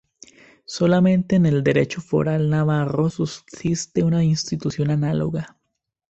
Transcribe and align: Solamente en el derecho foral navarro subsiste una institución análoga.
Solamente 0.65 1.35
en 1.35 1.45
el 1.45 1.63
derecho 1.63 2.01
foral 2.01 2.49
navarro 2.49 3.11
subsiste 3.11 4.03
una 4.03 4.23
institución 4.23 4.89
análoga. 4.89 5.59